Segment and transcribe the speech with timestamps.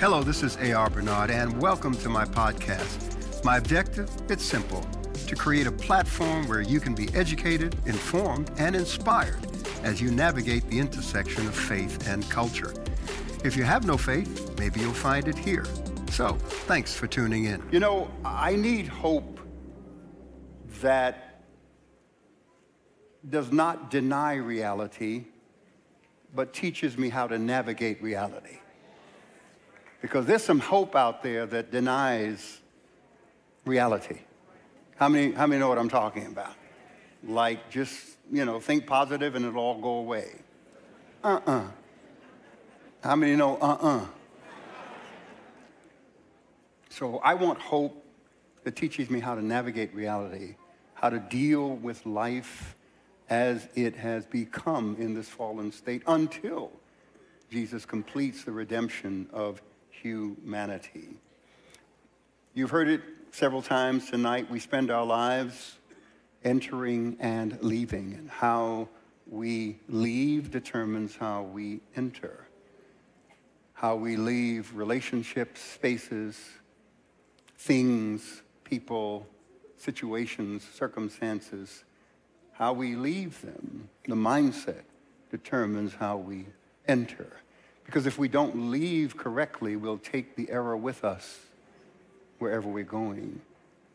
[0.00, 0.88] Hello, this is A.R.
[0.88, 3.44] Bernard, and welcome to my podcast.
[3.44, 4.10] My objective?
[4.30, 4.80] It's simple
[5.26, 9.46] to create a platform where you can be educated, informed, and inspired
[9.82, 12.72] as you navigate the intersection of faith and culture.
[13.44, 15.66] If you have no faith, maybe you'll find it here.
[16.12, 16.32] So,
[16.66, 17.62] thanks for tuning in.
[17.70, 19.38] You know, I need hope
[20.80, 21.42] that
[23.28, 25.26] does not deny reality,
[26.34, 28.60] but teaches me how to navigate reality.
[30.00, 32.60] Because there's some hope out there that denies
[33.64, 34.20] reality.
[34.96, 36.54] How many, how many know what I'm talking about?
[37.22, 40.40] Like, just, you know, think positive and it'll all go away.
[41.22, 41.64] Uh uh
[43.02, 44.06] How many know uh uh
[46.88, 48.04] So I want hope
[48.64, 50.56] that teaches me how to navigate reality,
[50.94, 52.74] how to deal with life
[53.28, 56.72] as it has become in this fallen state until
[57.50, 59.62] Jesus completes the redemption of
[60.02, 61.16] humanity.
[62.54, 64.50] You've heard it several times tonight.
[64.50, 65.76] We spend our lives
[66.42, 68.88] entering and leaving, and how
[69.26, 72.46] we leave determines how we enter.
[73.74, 76.38] How we leave relationships, spaces,
[77.56, 79.26] things, people,
[79.76, 81.84] situations, circumstances,
[82.52, 84.82] how we leave them, the mindset
[85.30, 86.46] determines how we
[86.86, 87.36] enter.
[87.90, 91.40] Because if we don't leave correctly, we'll take the error with us
[92.38, 93.40] wherever we're going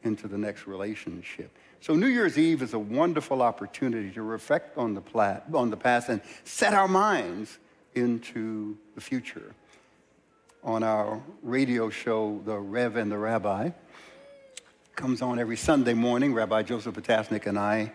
[0.04, 1.50] into the next relationship.
[1.80, 5.78] So New Year's Eve is a wonderful opportunity to reflect on the, plat, on the
[5.78, 7.58] past and set our minds
[7.94, 9.56] into the future.
[10.66, 13.70] On our radio show, The Rev and the Rabbi,
[14.98, 16.34] comes on every Sunday morning.
[16.34, 17.94] Rabbi Joseph Potasnik and I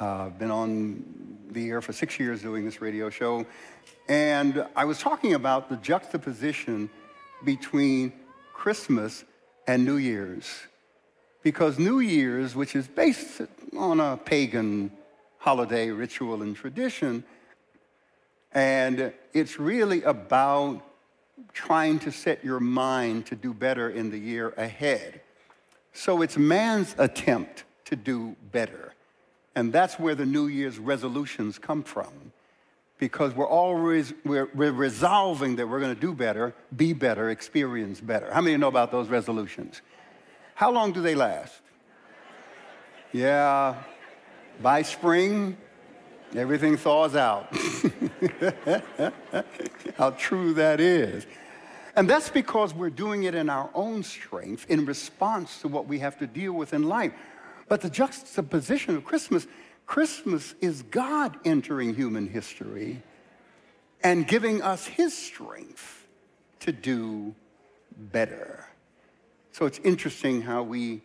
[0.00, 1.04] uh, I've been on
[1.50, 3.46] the air for six years doing this radio show.
[4.08, 6.90] And I was talking about the juxtaposition
[7.44, 8.12] between
[8.52, 9.24] Christmas
[9.66, 10.46] and New Year's.
[11.42, 13.42] Because New Year's, which is based
[13.76, 14.90] on a pagan
[15.38, 17.22] holiday ritual and tradition,
[18.52, 20.82] and it's really about
[21.52, 25.20] trying to set your mind to do better in the year ahead.
[25.92, 28.94] So it's man's attempt to do better.
[29.56, 32.32] And that's where the New Year's resolutions come from
[32.98, 38.00] because we're always we're, we're resolving that we're going to do better be better experience
[38.00, 38.32] better.
[38.32, 39.82] How many know about those resolutions?
[40.54, 41.60] How long do they last?
[43.12, 43.76] Yeah
[44.60, 45.56] by spring
[46.34, 47.48] everything thaws out.
[49.96, 51.26] How true that is.
[51.96, 56.00] And that's because we're doing it in our own strength in response to what we
[56.00, 57.12] have to deal with in life
[57.68, 59.46] but the juxtaposition of christmas
[59.86, 63.02] Christmas is God entering human history
[64.02, 66.06] and giving us his strength
[66.60, 67.34] to do
[67.96, 68.66] better.
[69.52, 71.02] So it's interesting how we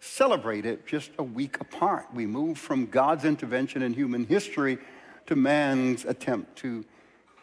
[0.00, 2.06] celebrate it just a week apart.
[2.14, 4.78] We move from God's intervention in human history
[5.26, 6.84] to man's attempt to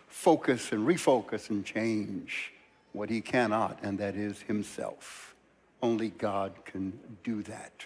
[0.08, 2.54] focus and refocus and change
[2.94, 5.36] what he cannot, and that is himself.
[5.82, 7.86] Only God can do that.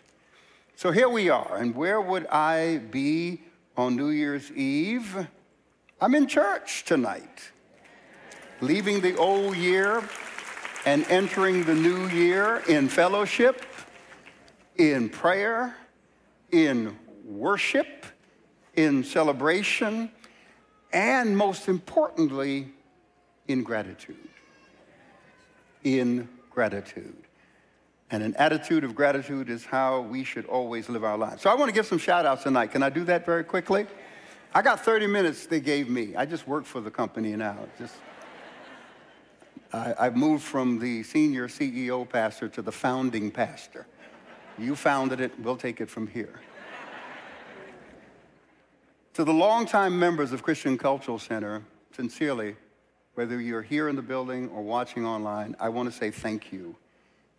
[0.75, 3.43] So here we are, and where would I be
[3.77, 5.27] on New Year's Eve?
[5.99, 7.51] I'm in church tonight,
[8.61, 10.03] leaving the old year
[10.85, 13.63] and entering the new year in fellowship,
[14.77, 15.75] in prayer,
[16.51, 18.05] in worship,
[18.75, 20.11] in celebration,
[20.91, 22.71] and most importantly,
[23.47, 24.29] in gratitude.
[25.83, 27.27] In gratitude.
[28.11, 31.41] And an attitude of gratitude is how we should always live our lives.
[31.41, 32.67] So I want to give some shout outs tonight.
[32.67, 33.87] Can I do that very quickly?
[34.53, 36.15] I got 30 minutes they gave me.
[36.17, 37.57] I just work for the company now.
[37.79, 37.95] Just
[39.71, 43.87] I, I moved from the senior CEO pastor to the founding pastor.
[44.57, 46.41] You founded it, we'll take it from here.
[49.13, 51.63] to the longtime members of Christian Cultural Center,
[51.95, 52.57] sincerely,
[53.13, 56.75] whether you're here in the building or watching online, I want to say thank you.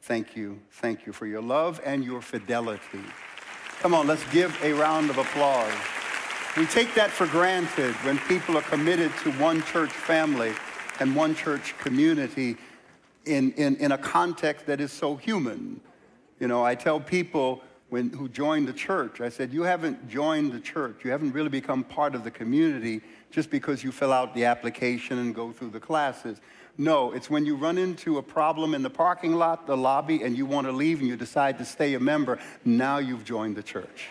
[0.02, 0.60] Thank you.
[0.72, 3.00] Thank you for your love and your fidelity.
[3.78, 5.72] Come on, let's give a round of applause.
[6.56, 10.54] We take that for granted when people are committed to one church family
[10.98, 12.56] and one church community
[13.26, 15.80] in, in, in a context that is so human.
[16.40, 20.50] You know, I tell people when, who join the church, I said, You haven't joined
[20.52, 21.04] the church.
[21.04, 25.18] You haven't really become part of the community just because you fill out the application
[25.18, 26.40] and go through the classes.
[26.78, 30.36] No, it's when you run into a problem in the parking lot, the lobby, and
[30.36, 32.38] you want to leave and you decide to stay a member.
[32.64, 34.08] Now you've joined the church.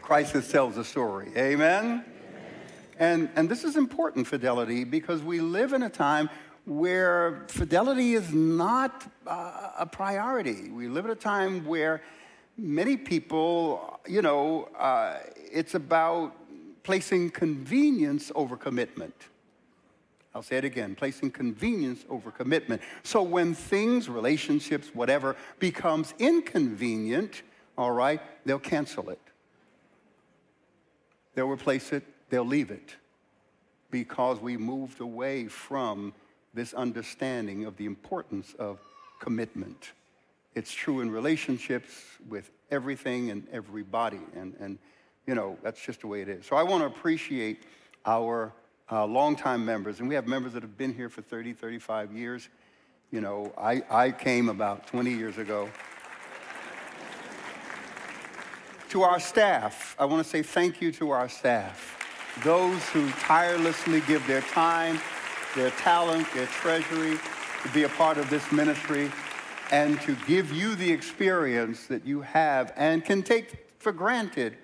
[0.00, 1.32] Crisis tells a story.
[1.36, 2.04] Amen?
[3.00, 6.30] And, and this is important, fidelity, because we live in a time
[6.64, 10.70] where fidelity is not uh, a priority.
[10.70, 12.02] We live at a time where
[12.56, 16.36] many people, you know, uh, it's about
[16.86, 19.12] placing convenience over commitment.
[20.32, 22.80] I'll say it again placing convenience over commitment.
[23.02, 27.42] So when things, relationships, whatever, becomes inconvenient,
[27.76, 29.20] all right, they'll cancel it.
[31.34, 32.94] They'll replace it, they'll leave it
[33.90, 36.14] because we moved away from
[36.54, 38.78] this understanding of the importance of
[39.18, 39.90] commitment.
[40.54, 41.90] It's true in relationships
[42.28, 44.20] with everything and everybody.
[44.36, 44.78] And, and
[45.26, 46.46] you know, that's just the way it is.
[46.46, 47.62] So I want to appreciate
[48.04, 48.52] our
[48.90, 50.00] uh, longtime members.
[50.00, 52.48] And we have members that have been here for 30, 35 years.
[53.10, 55.68] You know, I, I came about 20 years ago.
[58.90, 61.92] to our staff, I want to say thank you to our staff.
[62.44, 65.00] Those who tirelessly give their time,
[65.56, 67.18] their talent, their treasury
[67.62, 69.10] to be a part of this ministry
[69.72, 74.56] and to give you the experience that you have and can take for granted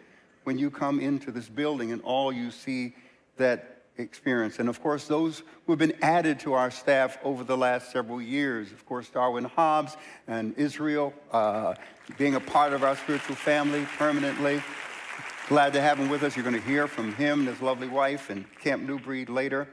[0.45, 2.95] when you come into this building and all you see
[3.37, 4.59] that experience.
[4.59, 8.21] And of course, those who have been added to our staff over the last several
[8.21, 8.73] years.
[8.73, 9.97] Of course, Darwin Hobbs
[10.27, 11.75] and Israel uh,
[12.19, 14.63] being a part of our spiritual family permanently.
[15.49, 16.37] Glad to have him with us.
[16.37, 19.69] You're going to hear from him and his lovely wife in Camp New Breed later.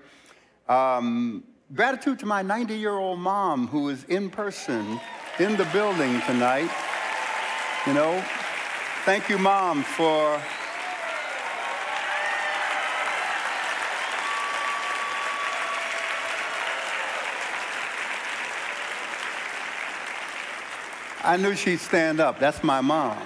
[0.68, 1.44] Um,
[1.74, 5.00] gratitude to my 90 year old mom who is in person
[5.40, 6.70] in the building tonight.
[7.88, 8.22] You know,
[9.06, 10.42] thank you, Mom, for
[21.22, 22.40] I knew she'd stand up.
[22.40, 23.18] That's my mom.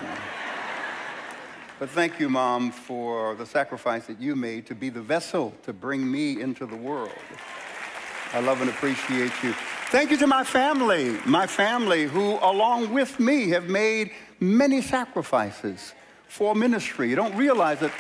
[1.80, 5.74] But thank you, Mom, for the sacrifice that you made to be the vessel to
[5.74, 7.12] bring me into the world.
[8.34, 9.54] I love and appreciate you.
[9.92, 15.94] Thank you to my family, my family who, along with me, have made many sacrifices
[16.28, 17.10] for ministry.
[17.10, 17.92] You don't realize that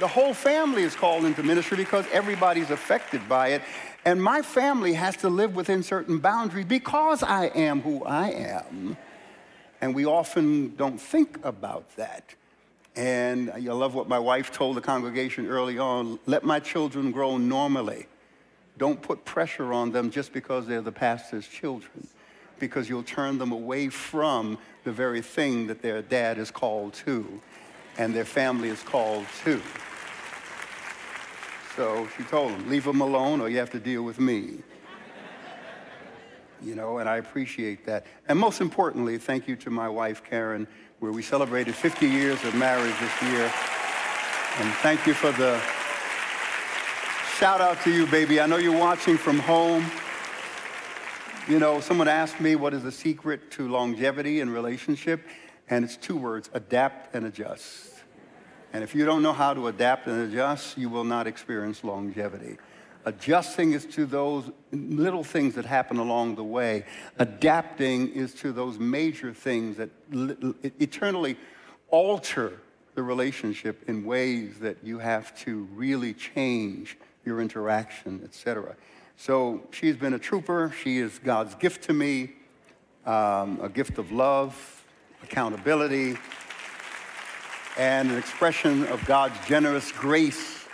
[0.00, 3.62] the whole family is called into ministry because everybody's affected by it.
[4.04, 8.96] And my family has to live within certain boundaries because I am who I am.
[9.80, 12.34] And we often don't think about that.
[12.96, 17.36] And I love what my wife told the congregation early on let my children grow
[17.36, 18.06] normally.
[18.78, 22.06] Don't put pressure on them just because they're the pastor's children,
[22.58, 27.40] because you'll turn them away from the very thing that their dad is called to
[27.98, 29.60] and their family is called to.
[31.76, 34.62] So she told them, leave them alone or you have to deal with me.
[36.62, 38.06] you know, and I appreciate that.
[38.28, 40.66] And most importantly, thank you to my wife, Karen,
[40.98, 43.52] where we celebrated 50 years of marriage this year.
[44.58, 45.60] And thank you for the
[47.40, 48.38] Shout out to you, baby.
[48.38, 49.90] I know you're watching from home.
[51.48, 55.26] You know, someone asked me what is the secret to longevity in relationship,
[55.70, 57.89] and it's two words adapt and adjust.
[58.72, 62.56] And if you don't know how to adapt and adjust, you will not experience longevity.
[63.04, 66.84] Adjusting is to those little things that happen along the way.
[67.18, 69.90] Adapting is to those major things that
[70.78, 71.36] eternally
[71.88, 72.60] alter
[72.94, 78.76] the relationship in ways that you have to really change your interaction, etc.
[79.16, 80.72] So she's been a trooper.
[80.82, 82.32] She is God's gift to me,
[83.06, 84.84] um, a gift of love,
[85.22, 86.16] accountability,
[87.78, 90.66] and an expression of God's generous grace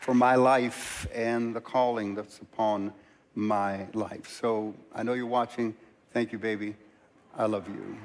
[0.00, 2.92] for my life and the calling that's upon
[3.34, 4.28] my life.
[4.28, 5.74] So I know you're watching.
[6.12, 6.74] Thank you, baby.
[7.36, 7.96] I love you.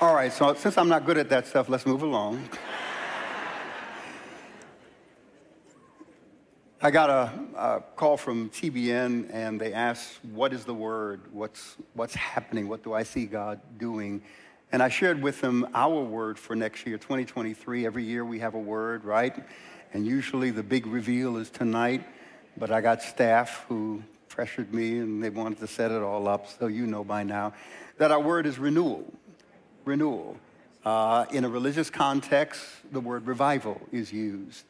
[0.00, 2.48] All right, so since I'm not good at that stuff, let's move along.
[6.80, 11.22] I got a, a, call from TBN and they asked, What is the word?
[11.32, 12.68] What's, what's happening?
[12.68, 14.22] What do I see God doing?
[14.70, 17.84] And I shared with them our word for next year, 2023.
[17.84, 19.34] Every year we have a word, right?
[19.92, 22.04] And usually the big reveal is tonight,
[22.56, 26.46] but I got staff who pressured me and they wanted to set it all up,
[26.46, 27.54] so you know by now
[27.96, 29.04] that our word is renewal
[29.84, 30.36] renewal.
[30.84, 34.64] Uh, in a religious context, the word revival is used.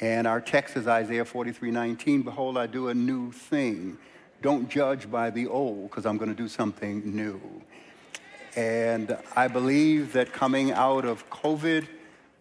[0.00, 2.22] And our text is Isaiah 43 19.
[2.22, 3.96] Behold, I do a new thing.
[4.42, 7.40] Don't judge by the old, because I'm going to do something new.
[8.54, 11.86] And I believe that coming out of COVID,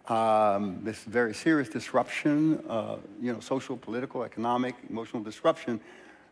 [0.08, 5.80] um, this very serious disruption, uh, you know, social, political, economic, emotional disruption,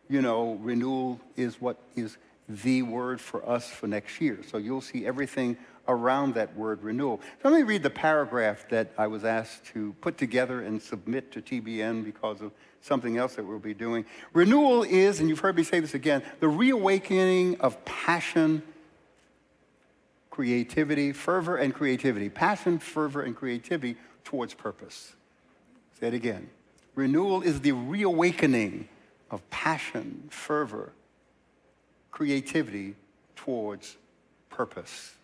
[0.10, 2.18] you know, renewal is what is
[2.50, 4.40] the word for us for next year.
[4.50, 5.58] So you'll see everything
[5.88, 7.20] around that word renewal.
[7.42, 11.32] So let me read the paragraph that I was asked to put together and submit
[11.34, 14.06] to TBN because of something else that we'll be doing.
[14.34, 18.62] Renewal is, and you've heard me say this again, the reawakening of passion,
[20.30, 22.30] creativity, fervor, and creativity.
[22.30, 25.16] Passion, fervor, and creativity towards purpose.
[26.00, 26.50] Say it again.
[26.96, 28.88] Renewal is the reawakening
[29.32, 30.94] of passion, fervor,
[32.14, 32.96] creativity
[33.36, 33.98] towards
[34.52, 35.16] purpose.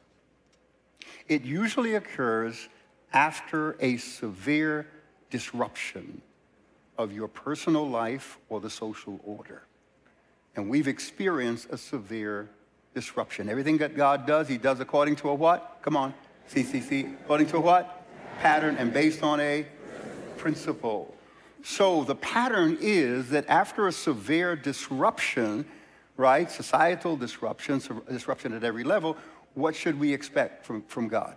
[1.28, 2.68] It usually occurs
[3.14, 4.88] after a severe
[5.30, 6.22] disruption
[6.98, 9.62] of your personal life or the social order.
[10.56, 12.50] And we've experienced a severe
[12.96, 13.50] disruption.
[13.50, 15.78] Everything that God does, He does according to a what?
[15.84, 16.14] Come on,
[16.52, 17.14] CCC.
[17.24, 18.04] According to what?
[18.40, 19.68] Pattern and based on a
[20.38, 21.14] principle.
[21.64, 25.66] So the pattern is that after a severe disruption,
[26.20, 29.16] right, societal disruption, disruption at every level,
[29.54, 31.36] what should we expect from, from God?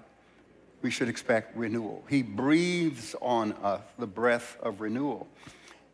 [0.83, 2.05] We should expect renewal.
[2.09, 5.29] He breathes on us the breath of renewal.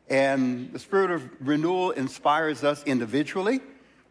[0.09, 3.61] And the spirit of renewal inspires us individually,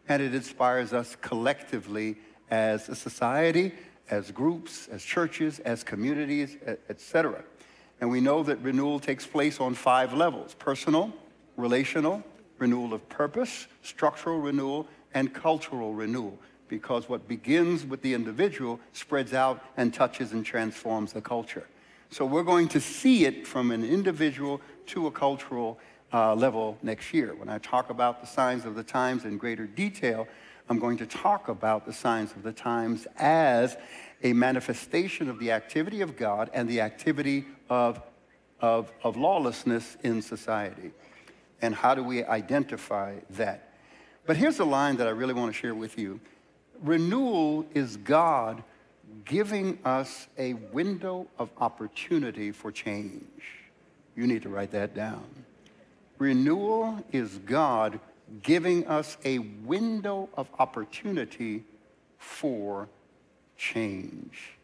[0.08, 2.16] and it inspires us collectively
[2.48, 3.72] as a society,
[4.08, 6.56] as groups, as churches, as communities,
[6.88, 7.42] etc.
[8.00, 11.12] And we know that renewal takes place on five levels personal,
[11.56, 12.22] relational,
[12.58, 16.38] renewal of purpose, structural renewal, and cultural renewal.
[16.68, 21.66] Because what begins with the individual spreads out and touches and transforms the culture.
[22.10, 25.78] So we're going to see it from an individual to a cultural
[26.12, 27.34] uh, level next year.
[27.34, 30.26] When I talk about the signs of the times in greater detail,
[30.68, 33.76] I'm going to talk about the signs of the times as
[34.22, 38.00] a manifestation of the activity of God and the activity of,
[38.60, 40.92] of, of lawlessness in society.
[41.60, 43.72] And how do we identify that?
[44.26, 46.20] But here's a line that I really want to share with you
[46.82, 48.62] renewal is God
[49.24, 53.24] giving us a window of opportunity for change.
[54.14, 55.24] You need to write that down.
[56.18, 58.00] Renewal is God
[58.42, 61.64] giving us a window of opportunity
[62.18, 62.88] for
[63.56, 64.57] change.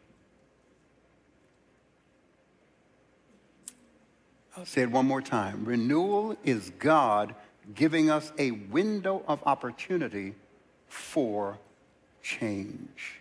[4.57, 5.65] I'll say it one more time.
[5.65, 7.35] Renewal is God
[7.73, 10.33] giving us a window of opportunity
[10.87, 11.57] for
[12.23, 13.19] change.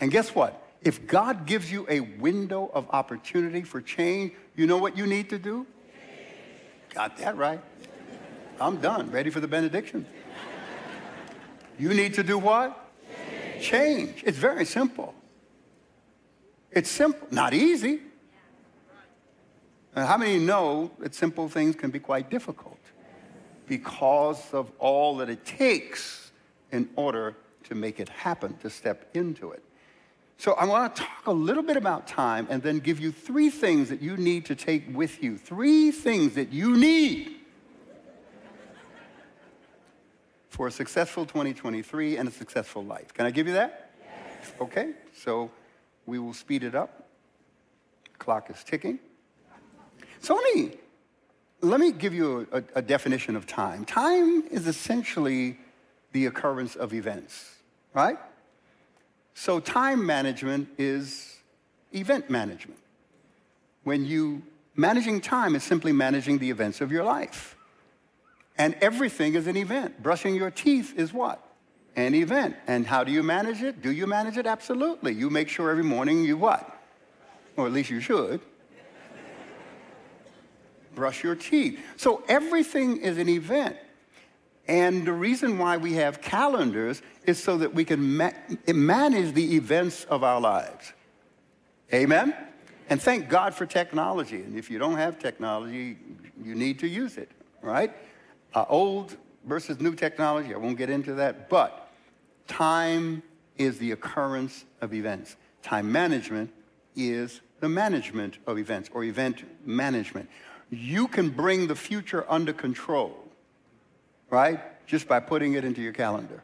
[0.00, 0.66] And guess what?
[0.80, 5.28] If God gives you a window of opportunity for change, you know what you need
[5.30, 5.66] to do?
[6.94, 7.60] Got that right.
[8.58, 9.10] I'm done.
[9.10, 10.06] Ready for the benediction.
[11.78, 12.78] You need to do what?
[13.60, 13.64] Change.
[13.64, 14.22] Change.
[14.24, 15.14] It's very simple.
[16.70, 18.00] It's simple, not easy.
[19.94, 22.78] And how many know that simple things can be quite difficult
[23.66, 26.32] because of all that it takes
[26.70, 29.62] in order to make it happen, to step into it?
[30.38, 33.50] So I want to talk a little bit about time and then give you three
[33.50, 35.36] things that you need to take with you.
[35.36, 37.36] Three things that you need
[40.48, 43.14] for a successful 2023 and a successful life.
[43.14, 43.90] Can I give you that?
[44.00, 44.52] Yes.
[44.60, 45.50] Okay, so
[46.06, 47.08] we will speed it up.
[48.18, 48.98] Clock is ticking.
[50.22, 50.70] So let me,
[51.62, 53.84] let me give you a, a definition of time.
[53.84, 55.58] Time is essentially
[56.12, 57.56] the occurrence of events,
[57.92, 58.16] right?
[59.34, 61.38] So time management is
[61.92, 62.78] event management.
[63.82, 64.42] When you
[64.76, 67.56] managing time is simply managing the events of your life.
[68.56, 70.00] And everything is an event.
[70.04, 71.42] Brushing your teeth is what?
[71.96, 72.54] An event.
[72.68, 73.82] And how do you manage it?
[73.82, 74.46] Do you manage it?
[74.46, 75.14] Absolutely.
[75.14, 76.78] You make sure every morning you what?
[77.56, 78.40] Or at least you should
[80.94, 81.80] brush your teeth.
[81.96, 83.76] So everything is an event.
[84.68, 88.30] And the reason why we have calendars is so that we can ma-
[88.68, 90.92] manage the events of our lives.
[91.92, 92.34] Amen?
[92.88, 94.42] And thank God for technology.
[94.42, 95.98] And if you don't have technology,
[96.42, 97.30] you need to use it,
[97.60, 97.94] right?
[98.54, 101.48] Uh, old versus new technology, I won't get into that.
[101.48, 101.90] But
[102.46, 103.22] time
[103.56, 105.36] is the occurrence of events.
[105.62, 106.52] Time management
[106.96, 110.28] is the management of events or event management
[110.72, 113.14] you can bring the future under control,
[114.30, 114.58] right?
[114.86, 116.42] Just by putting it into your calendar.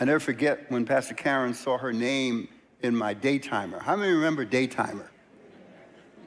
[0.00, 2.48] I never forget when Pastor Karen saw her name
[2.82, 3.80] in my daytimer.
[3.80, 5.06] How many remember daytimer?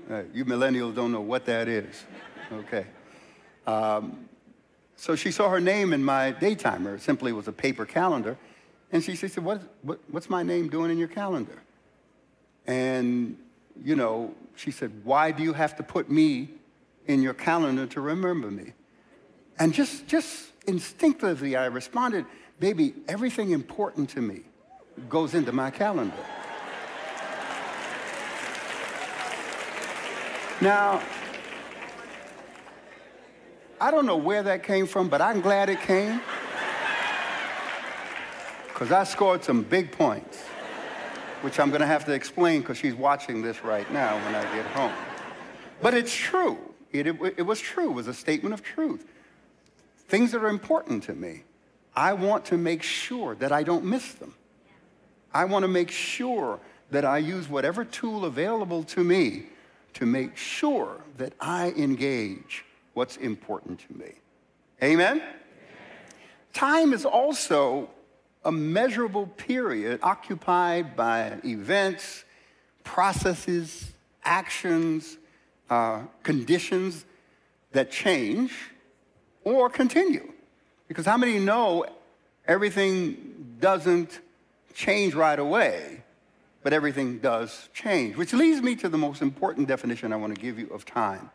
[0.09, 2.05] Uh, you millennials don't know what that is.
[2.51, 2.85] Okay.
[3.67, 4.29] Um,
[4.95, 6.95] so she saw her name in my daytimer.
[6.95, 8.37] It simply was a paper calendar.
[8.93, 11.61] And she said, what, what, What's my name doing in your calendar?
[12.65, 13.37] And
[13.83, 16.49] you know, she said, Why do you have to put me
[17.07, 18.73] in your calendar to remember me?
[19.59, 22.25] And just, just instinctively, I responded,
[22.59, 24.41] baby, everything important to me
[25.09, 26.13] goes into my calendar.
[30.61, 31.01] Now,
[33.79, 36.21] I don't know where that came from, but I'm glad it came.
[38.67, 40.43] Because I scored some big points,
[41.41, 44.43] which I'm going to have to explain because she's watching this right now when I
[44.55, 44.93] get home.
[45.81, 46.57] But it's true.
[46.91, 47.91] It, it, it was true.
[47.91, 49.05] It was a statement of truth.
[50.07, 51.43] Things that are important to me,
[51.95, 54.33] I want to make sure that I don't miss them.
[55.33, 56.59] I want to make sure
[56.91, 59.45] that I use whatever tool available to me
[59.93, 64.13] to make sure that I engage what's important to me.
[64.83, 65.21] Amen?
[66.53, 67.89] Time is also
[68.43, 72.23] a measurable period occupied by events,
[72.83, 73.91] processes,
[74.23, 75.17] actions,
[75.69, 77.05] uh, conditions
[77.71, 78.51] that change
[79.43, 80.33] or continue.
[80.87, 81.85] Because how many know
[82.47, 84.19] everything doesn't
[84.73, 86.03] change right away,
[86.63, 88.17] but everything does change?
[88.17, 91.29] Which leads me to the most important definition I want to give you of time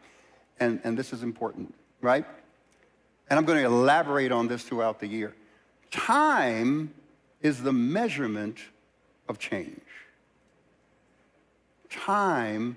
[0.61, 2.25] and, and this is important, right?
[3.29, 5.35] And I'm going to elaborate on this throughout the year.
[5.91, 6.93] Time
[7.43, 8.59] is the measurement
[9.29, 9.81] of change.
[11.91, 12.77] Time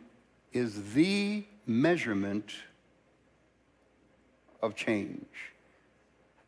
[0.53, 2.53] is the measurement
[4.61, 5.25] of change.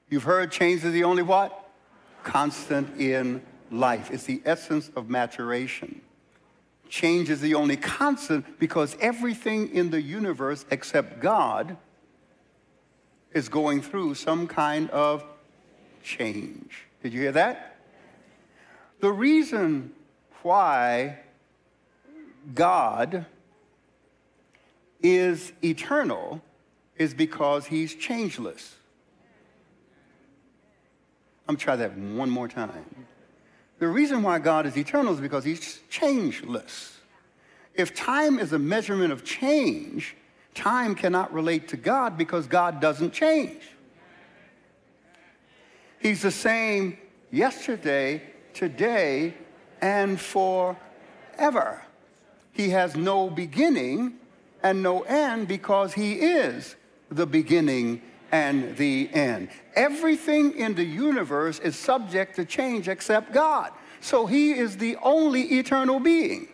[0.09, 1.69] You've heard change is the only what?
[2.23, 3.41] Constant in
[3.71, 4.11] life.
[4.11, 6.01] It's the essence of maturation.
[6.89, 11.77] Change is the only constant because everything in the universe except God
[13.33, 15.23] is going through some kind of
[16.03, 16.85] change.
[17.03, 17.77] Did you hear that?
[18.99, 19.93] The reason
[20.43, 21.19] why
[22.53, 23.25] God
[25.01, 26.41] is eternal
[26.97, 28.75] is because he's changeless.
[31.47, 33.07] I'm going to try that one more time.
[33.79, 36.99] The reason why God is eternal is because he's changeless.
[37.73, 40.15] If time is a measurement of change,
[40.53, 43.63] time cannot relate to God because God doesn't change.
[46.01, 46.97] He's the same
[47.29, 49.35] yesterday, today,
[49.81, 51.83] and forever.
[52.53, 54.15] He has no beginning
[54.63, 56.75] and no end because he is
[57.09, 59.49] the beginning and the end.
[59.75, 63.71] Everything in the universe is subject to change except God.
[63.99, 66.47] So he is the only eternal being.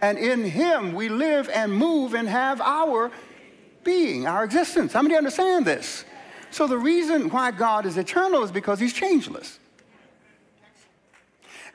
[0.00, 3.10] And in him we live and move and have our
[3.82, 4.92] being, our existence.
[4.92, 6.04] How many understand this?
[6.50, 9.58] So the reason why God is eternal is because he's changeless.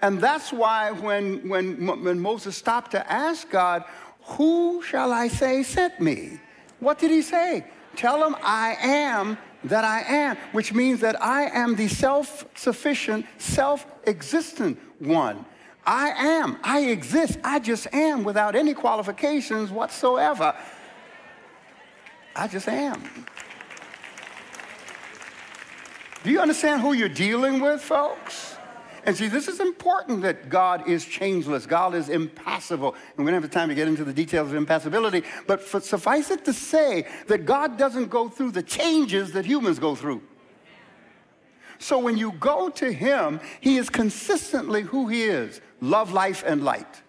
[0.01, 3.85] And that's why when, when, when Moses stopped to ask God,
[4.37, 6.39] Who shall I say sent me?
[6.79, 7.65] What did he say?
[7.95, 13.25] Tell him I am that I am, which means that I am the self sufficient,
[13.37, 15.45] self existent one.
[15.87, 16.57] I am.
[16.63, 17.37] I exist.
[17.43, 20.55] I just am without any qualifications whatsoever.
[22.35, 23.01] I just am.
[26.25, 28.55] Do you understand who you're dealing with, folks?
[29.05, 32.95] And see, this is important that God is changeless, God is impassible.
[33.15, 35.79] And we don't have the time to get into the details of impassibility, but for,
[35.79, 40.23] suffice it to say that God doesn't go through the changes that humans go through.
[41.77, 46.63] So when you go to Him, He is consistently who He is love, life, and
[46.63, 47.03] light.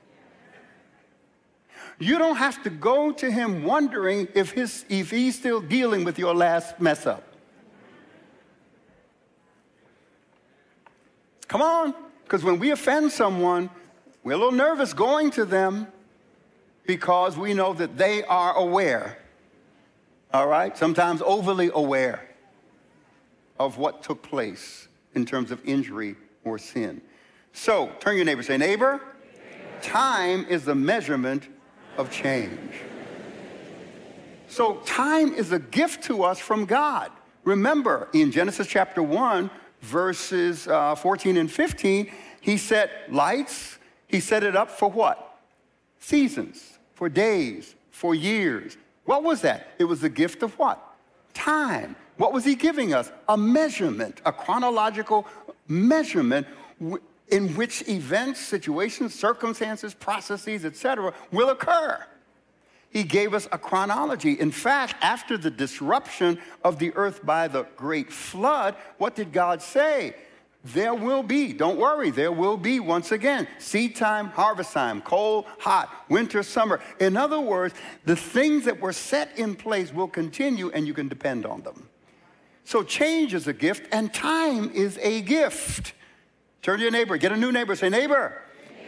[1.98, 6.18] You don't have to go to Him wondering if, his, if He's still dealing with
[6.18, 7.25] your last mess up.
[11.48, 11.94] Come on.
[12.24, 13.70] Because when we offend someone,
[14.24, 15.86] we're a little nervous going to them
[16.86, 19.18] because we know that they are aware.
[20.32, 20.76] All right?
[20.76, 22.28] Sometimes overly aware
[23.58, 27.00] of what took place in terms of injury or sin.
[27.52, 29.00] So, turn your neighbor, say, neighbor,
[29.80, 31.48] time is the measurement
[31.96, 32.72] of change.
[34.48, 37.10] So, time is a gift to us from God.
[37.44, 39.50] Remember, in Genesis chapter 1,
[39.86, 43.78] verses uh, 14 and 15, he set lights.
[44.08, 45.38] He set it up for what?
[45.98, 48.76] Seasons, for days, for years.
[49.04, 49.70] What was that?
[49.78, 50.82] It was the gift of what?
[51.34, 51.96] Time.
[52.16, 53.10] What was he giving us?
[53.28, 55.26] A measurement, a chronological
[55.68, 56.46] measurement
[57.28, 62.04] in which events, situations, circumstances, processes, etc., will occur.
[62.96, 64.40] He gave us a chronology.
[64.40, 69.60] In fact, after the disruption of the earth by the great flood, what did God
[69.60, 70.16] say?
[70.64, 75.44] There will be, don't worry, there will be once again seed time, harvest time, cold,
[75.58, 76.80] hot, winter, summer.
[76.98, 77.74] In other words,
[78.06, 81.90] the things that were set in place will continue and you can depend on them.
[82.64, 85.92] So change is a gift and time is a gift.
[86.62, 88.40] Turn to your neighbor, get a new neighbor, say, neighbor,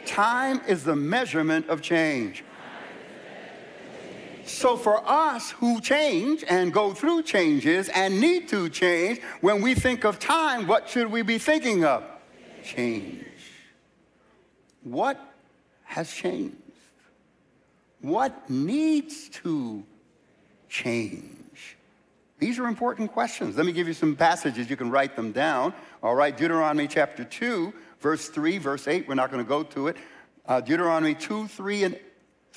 [0.06, 2.42] time is the measurement of change.
[4.48, 9.74] So for us who change and go through changes and need to change, when we
[9.74, 12.02] think of time, what should we be thinking of?
[12.64, 13.26] Change.
[14.82, 15.20] What
[15.84, 16.56] has changed?
[18.00, 19.84] What needs to
[20.68, 21.76] change?
[22.38, 23.56] These are important questions.
[23.56, 24.70] Let me give you some passages.
[24.70, 25.74] You can write them down.
[26.02, 29.08] All right, Deuteronomy chapter 2, verse 3, verse 8.
[29.08, 29.96] We're not going to go to it.
[30.46, 31.98] Uh, Deuteronomy 2, 3, and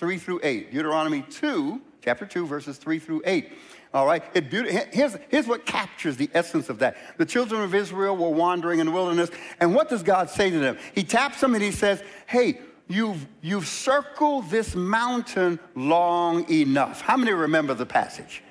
[0.01, 0.71] 3 through 8.
[0.71, 3.51] Deuteronomy 2, chapter 2, verses 3 through 8.
[3.93, 4.45] All right, it,
[4.91, 6.97] here's, here's what captures the essence of that.
[7.19, 10.57] The children of Israel were wandering in the wilderness, and what does God say to
[10.57, 10.79] them?
[10.95, 17.01] He taps them and he says, Hey, you've, you've circled this mountain long enough.
[17.01, 18.41] How many remember the passage?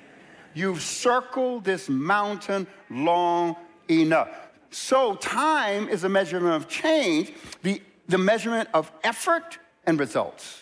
[0.53, 3.57] You've circled this mountain long
[3.89, 4.29] enough.
[4.69, 10.61] So, time is a measurement of change, the, the measurement of effort and results.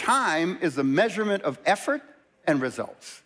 [0.00, 2.00] Time is a measurement of effort
[2.46, 3.20] and results.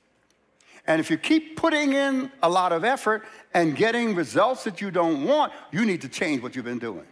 [0.88, 3.22] And if you keep putting in a lot of effort
[3.54, 7.06] and getting results that you don't want, you need to change what you've been doing.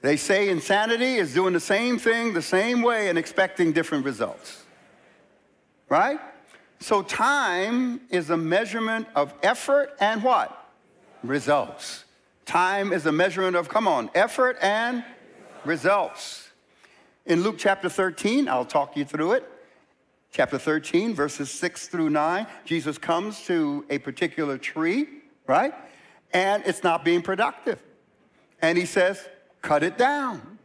[0.00, 4.62] They say insanity is doing the same thing the same way and expecting different results.
[5.90, 6.18] Right?
[6.80, 10.66] So time is a measurement of effort and what?
[11.22, 12.04] Results.
[12.46, 15.04] Time is a measurement of, come on, effort and
[15.66, 16.50] results.
[17.26, 19.50] In Luke chapter 13, I'll talk you through it.
[20.30, 25.06] Chapter 13, verses 6 through 9, Jesus comes to a particular tree,
[25.46, 25.72] right?
[26.32, 27.78] And it's not being productive.
[28.60, 29.26] And he says,
[29.62, 30.58] cut it down.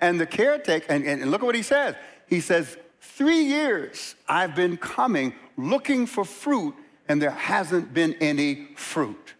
[0.00, 1.94] And the caretaker, and, and look at what he says.
[2.26, 6.74] He says, Three years I've been coming looking for fruit,
[7.08, 9.34] and there hasn't been any fruit.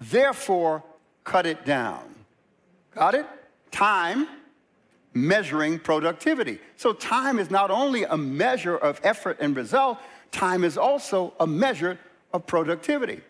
[0.00, 0.82] Therefore,
[1.22, 2.02] cut it down.
[2.94, 3.26] Got it?
[3.70, 4.26] Time
[5.12, 6.58] measuring productivity.
[6.76, 9.98] So, time is not only a measure of effort and result,
[10.30, 11.98] time is also a measure
[12.32, 13.20] of productivity.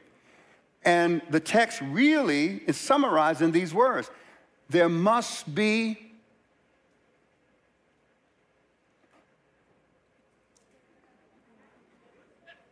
[0.85, 4.11] And the text really is summarized in these words
[4.71, 5.99] there must be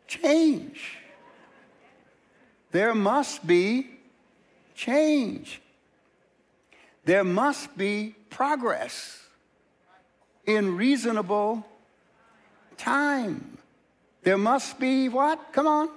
[0.07, 0.98] change.
[2.70, 3.90] There must be
[4.74, 5.61] change.
[7.09, 9.18] There must be progress
[10.44, 11.64] in reasonable
[12.77, 13.57] time.
[14.25, 15.55] There must be what?
[15.55, 15.88] Come on.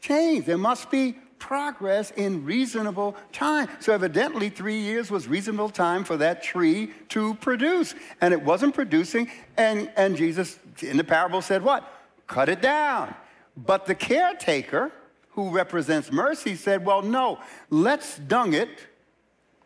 [0.00, 0.46] Change.
[0.46, 3.68] There must be progress in reasonable time.
[3.78, 7.94] So, evidently, three years was reasonable time for that tree to produce.
[8.20, 9.30] And it wasn't producing.
[9.56, 11.88] And, and Jesus, in the parable, said, What?
[12.26, 13.14] Cut it down.
[13.56, 14.90] But the caretaker,
[15.30, 17.38] who represents mercy, said, Well, no,
[17.70, 18.88] let's dung it,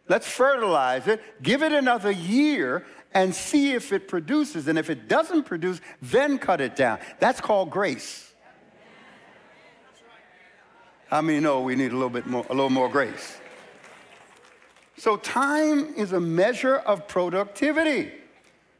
[0.08, 4.68] let's fertilize it, give it another year, and see if it produces.
[4.68, 6.98] And if it doesn't produce, then cut it down.
[7.18, 8.34] That's called grace.
[11.08, 13.38] How many know we need a little bit more, a little more grace?
[14.96, 18.12] So time is a measure of productivity.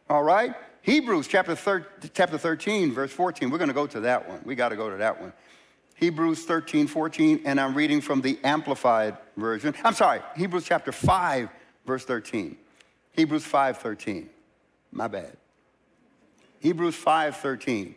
[0.08, 0.54] All right?
[0.82, 3.50] Hebrews chapter, thir- chapter 13, verse 14.
[3.50, 4.40] We're going to go to that one.
[4.44, 5.32] We got to go to that one.
[5.96, 9.74] Hebrews 13, 14, and I'm reading from the Amplified Version.
[9.82, 11.48] I'm sorry, Hebrews chapter 5,
[11.86, 12.56] verse 13.
[13.12, 14.28] Hebrews 5, 13.
[14.92, 15.38] My bad.
[16.60, 17.94] Hebrews 5, 13.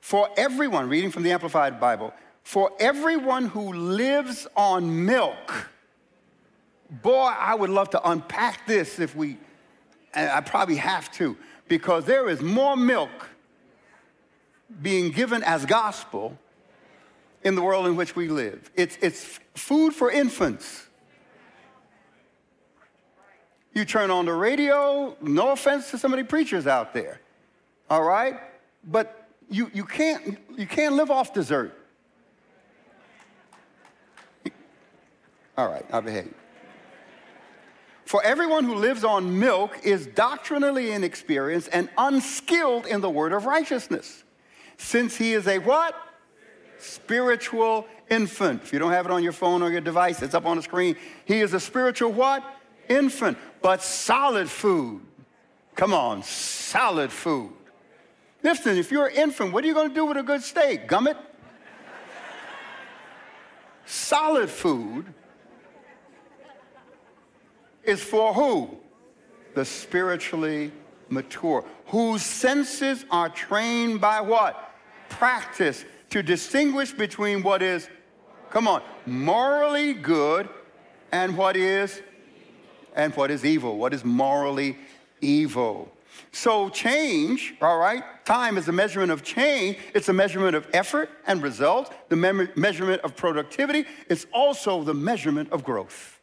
[0.00, 5.70] For everyone, reading from the Amplified Bible, for everyone who lives on milk.
[6.88, 9.38] Boy, I would love to unpack this if we,
[10.14, 11.36] I probably have to,
[11.66, 13.10] because there is more milk
[14.80, 16.38] being given as gospel
[17.44, 18.70] in the world in which we live.
[18.76, 20.86] It's, it's food for infants.
[23.74, 27.20] You turn on the radio, no offense to some of the preachers out there,
[27.88, 28.38] all right?
[28.84, 31.78] But you, you, can't, you can't live off dessert.
[35.56, 36.34] All right, I'll behave.
[38.04, 43.46] For everyone who lives on milk is doctrinally inexperienced and unskilled in the word of
[43.46, 44.24] righteousness,
[44.76, 45.94] since he is a what?
[46.82, 48.62] Spiritual infant.
[48.64, 50.62] If you don't have it on your phone or your device, it's up on the
[50.62, 50.96] screen.
[51.24, 52.42] He is a spiritual what?
[52.88, 55.00] Infant, but solid food.
[55.76, 57.52] Come on, solid food.
[58.42, 60.88] Listen, if you're an infant, what are you going to do with a good steak?
[60.88, 61.16] Gum it?
[63.86, 65.06] solid food
[67.84, 68.76] is for who?
[69.54, 70.72] The spiritually
[71.08, 74.70] mature, whose senses are trained by what?
[75.12, 77.88] practice to distinguish between what is,
[78.50, 80.46] come on, morally good
[81.10, 82.02] and what is,
[82.94, 84.76] and what is evil, what is morally
[85.22, 85.90] evil.
[86.30, 89.78] So, change, all right, time is a measurement of change.
[89.94, 93.86] It's a measurement of effort and result, the me- measurement of productivity.
[94.10, 96.20] It's also the measurement of growth.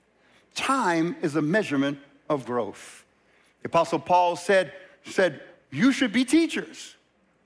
[0.53, 1.97] Time is a measurement
[2.29, 3.05] of growth.
[3.63, 4.71] The Apostle Paul said,
[5.03, 6.95] said, You should be teachers,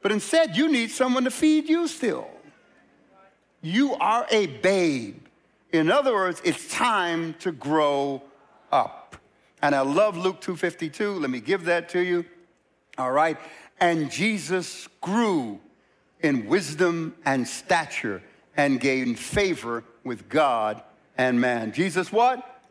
[0.02, 2.33] but instead you need someone to feed you still.
[3.64, 5.26] You are a babe.
[5.72, 8.22] In other words, it's time to grow
[8.72, 9.16] up.
[9.62, 11.20] And I love Luke 2:52.
[11.20, 12.26] Let me give that to you.
[12.98, 13.38] All right.
[13.80, 15.62] And Jesus grew
[16.22, 18.22] in wisdom and stature
[18.58, 20.84] and gained favor with God
[21.18, 21.72] and man.
[21.72, 22.62] Jesus what?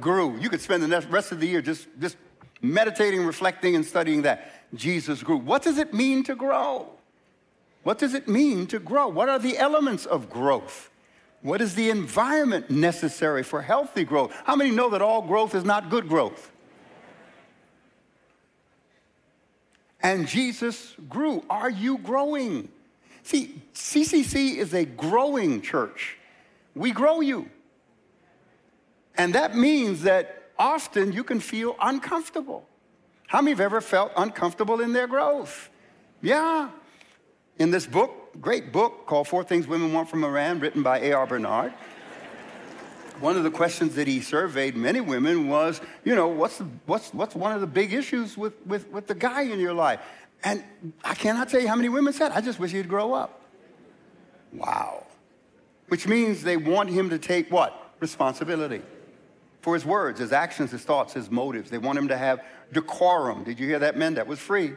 [0.00, 0.36] Grew.
[0.38, 2.16] You could spend the rest of the year just, just
[2.60, 4.74] meditating, reflecting, and studying that.
[4.74, 5.36] Jesus grew.
[5.36, 6.88] What does it mean to grow?
[7.82, 9.08] What does it mean to grow?
[9.08, 10.90] What are the elements of growth?
[11.42, 14.34] What is the environment necessary for healthy growth?
[14.44, 16.50] How many know that all growth is not good growth?
[20.02, 21.44] And Jesus grew.
[21.48, 22.68] Are you growing?
[23.22, 26.16] See, CCC is a growing church.
[26.74, 27.48] We grow you.
[29.16, 32.66] And that means that often you can feel uncomfortable.
[33.26, 35.70] How many have ever felt uncomfortable in their growth?
[36.22, 36.70] Yeah.
[37.60, 40.98] In this book, great book called Four Things Women Want from a Man, written by
[41.00, 41.26] A.R.
[41.26, 41.74] Bernard,
[43.20, 47.12] one of the questions that he surveyed many women was, you know, what's, the, what's,
[47.12, 50.00] what's one of the big issues with, with, with the guy in your life?
[50.42, 50.64] And
[51.04, 53.42] I cannot tell you how many women said, I just wish he'd grow up.
[54.54, 55.06] Wow.
[55.88, 57.92] Which means they want him to take what?
[58.00, 58.80] Responsibility
[59.60, 61.68] for his words, his actions, his thoughts, his motives.
[61.68, 62.42] They want him to have
[62.72, 63.44] decorum.
[63.44, 64.14] Did you hear that, men?
[64.14, 64.72] That was free.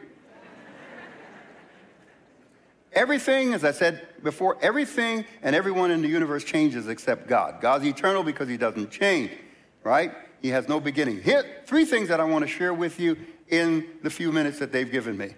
[2.94, 7.60] Everything, as I said before, everything and everyone in the universe changes except God.
[7.62, 9.32] God's eternal because he doesn't change,
[9.84, 10.12] right?
[10.42, 11.22] He has no beginning.
[11.22, 14.72] Here, three things that I want to share with you in the few minutes that
[14.72, 15.34] they've given me.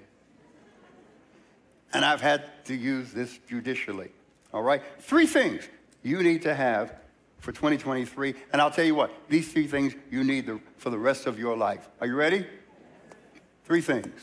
[1.93, 4.09] And I've had to use this judicially,
[4.53, 4.81] all right?
[4.99, 5.67] Three things
[6.03, 6.93] you need to have
[7.39, 8.35] for 2023.
[8.51, 11.55] And I'll tell you what, these three things you need for the rest of your
[11.55, 11.87] life.
[12.01, 12.45] Are you ready?
[13.63, 14.19] Three things.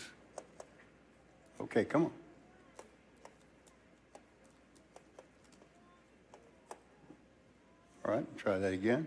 [1.61, 2.22] Okay, come on.
[8.05, 9.07] All right, try that again.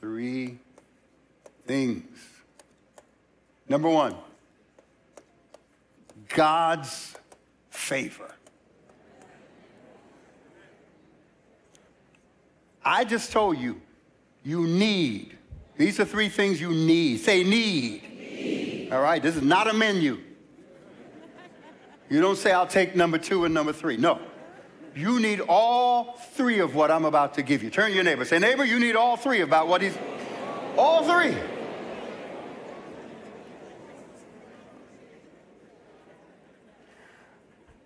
[0.00, 0.58] Three
[1.66, 2.04] things.
[3.68, 4.16] Number one,
[6.28, 7.14] God's
[7.70, 8.34] favor.
[12.84, 13.80] I just told you,
[14.42, 15.36] you need.
[15.76, 17.20] These are three things you need.
[17.20, 18.02] Say need.
[18.02, 18.92] need.
[18.92, 20.18] All right, this is not a menu.
[22.10, 23.96] You don't say, I'll take number two and number three.
[23.96, 24.20] No.
[24.94, 27.70] You need all three of what I'm about to give you.
[27.70, 28.24] Turn to your neighbor.
[28.24, 29.96] Say, neighbor, you need all three about what he's.
[30.76, 31.36] All three.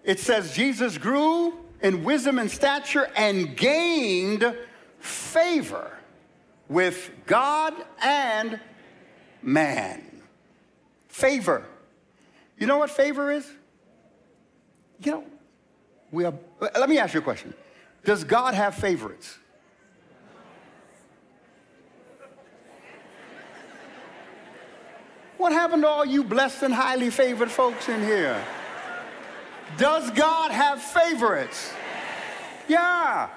[0.03, 4.57] It says Jesus grew in wisdom and stature and gained
[5.01, 5.91] favor
[6.69, 8.61] with God and
[9.43, 10.23] man.
[11.09, 11.65] Favor.
[12.59, 13.51] You know what favor is?
[15.03, 15.25] You know,
[16.17, 17.53] we are, let me ask you a question.
[18.03, 19.37] Does God have favorites?
[25.37, 28.43] What happened to all you blessed and highly favored folks in here?
[29.77, 31.75] Does God have favorites?
[32.67, 33.29] Yeah.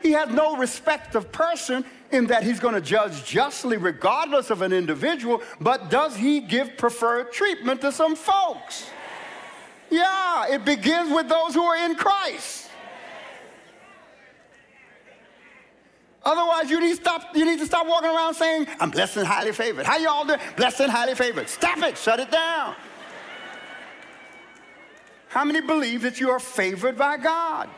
[0.00, 4.62] He has no respect of person in that he's going to judge justly regardless of
[4.62, 8.88] an individual, but does he give preferred treatment to some folks?
[9.90, 12.70] Yeah, it begins with those who are in Christ.
[16.24, 19.26] Otherwise, you need, to stop, you need to stop walking around saying, I'm blessed and
[19.26, 19.86] highly favored.
[19.86, 20.40] How y'all doing?
[20.56, 21.48] Blessed and highly favored.
[21.48, 21.96] Stop it.
[21.96, 22.74] Shut it down.
[25.28, 27.68] How many believe that you are favored by God?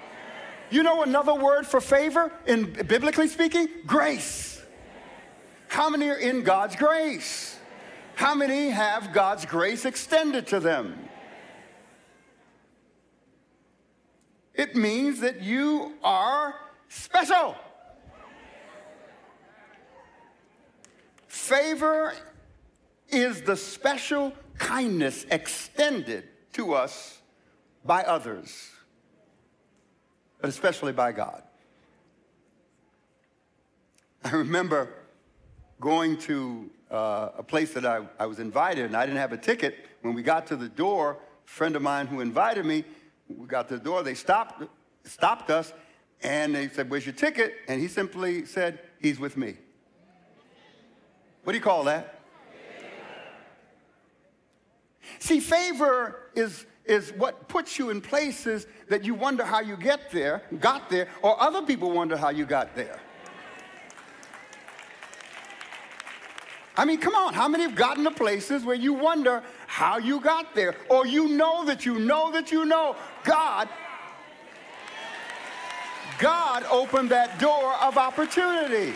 [0.71, 3.69] You know another word for favor, in biblically speaking?
[3.87, 4.63] Grace.
[5.69, 7.59] How many are in God's grace?
[8.15, 11.08] How many have God's grace extended to them?
[14.59, 16.53] It means that you are
[16.89, 17.55] special.
[21.29, 22.13] Favor
[23.09, 27.23] is the special kindness extended to us
[27.85, 28.71] by others,
[30.41, 31.45] but especially by God.
[34.25, 34.93] I remember
[35.81, 39.37] going to uh, a place that I, I was invited and I didn't have a
[39.39, 39.87] ticket.
[40.03, 42.85] When we got to the door, a friend of mine who invited me
[43.29, 44.63] we got to the door, they stopped,
[45.05, 45.73] stopped us,
[46.23, 47.55] and they said, Where's your ticket?
[47.69, 49.55] And he simply said, He's with me.
[51.45, 52.21] What do you call that?
[55.19, 60.11] See, favor is, is what puts you in places that you wonder how you get
[60.11, 63.01] there, got there, or other people wonder how you got there.
[66.77, 70.21] I mean, come on, how many have gotten to places where you wonder how you
[70.21, 70.77] got there?
[70.89, 73.69] Or you know that you know that you know God
[76.19, 78.93] God opened that door of opportunity.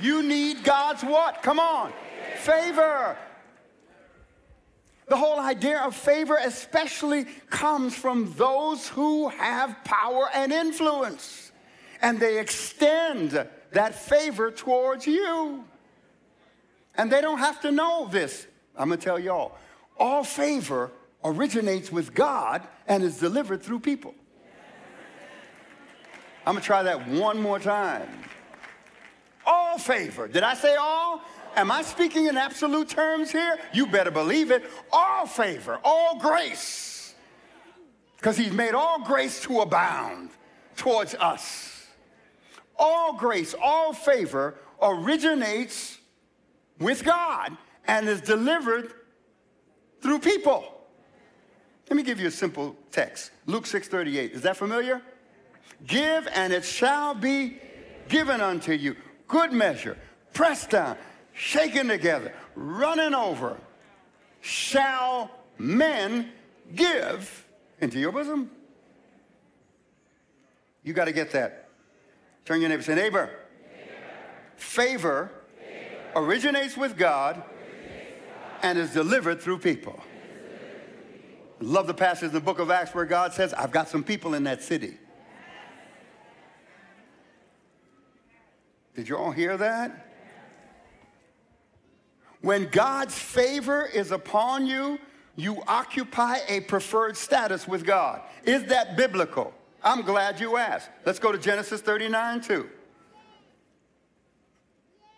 [0.00, 1.42] You need God's what?
[1.42, 1.92] Come on.
[2.38, 3.16] Favor.
[5.08, 11.52] The whole idea of favor especially comes from those who have power and influence.
[12.02, 15.64] And they extend that favor towards you.
[16.96, 18.46] And they don't have to know this.
[18.76, 19.56] I'm going to tell y'all.
[19.98, 20.90] All favor
[21.26, 24.14] originates with God and is delivered through people.
[26.46, 28.08] I'm going to try that one more time.
[29.44, 30.28] All favor.
[30.28, 31.20] Did I say all?
[31.56, 33.58] Am I speaking in absolute terms here?
[33.72, 34.64] You better believe it.
[34.92, 37.14] All favor, all grace.
[38.16, 40.30] Because he's made all grace to abound
[40.76, 41.86] towards us.
[42.78, 45.98] All grace, all favor originates
[46.78, 48.92] with God and is delivered
[50.00, 50.75] through people.
[51.88, 53.30] Let me give you a simple text.
[53.46, 54.32] Luke 6:38.
[54.32, 55.02] Is that familiar?
[55.86, 57.58] Give and it shall be
[58.08, 58.96] given unto you.
[59.28, 59.96] Good measure,
[60.32, 60.96] pressed down,
[61.32, 63.58] shaken together, running over,
[64.40, 66.32] shall men
[66.74, 67.46] give
[67.80, 68.50] into your bosom.
[70.82, 71.68] You got to get that.
[72.44, 73.30] Turn your neighbor say, neighbor.
[74.56, 78.22] Favor, favor, originates with God, originates
[78.52, 78.60] God.
[78.62, 80.00] and is delivered through people.
[81.60, 84.34] Love the passage in the book of Acts where God says, I've got some people
[84.34, 84.98] in that city.
[88.94, 90.06] Did you all hear that?
[92.40, 94.98] When God's favor is upon you,
[95.36, 98.22] you occupy a preferred status with God.
[98.44, 99.52] Is that biblical?
[99.82, 100.90] I'm glad you asked.
[101.04, 102.70] Let's go to Genesis 39 2.